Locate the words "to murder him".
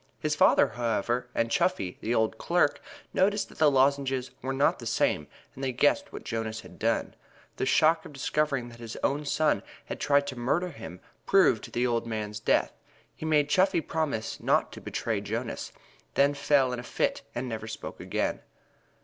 10.25-11.01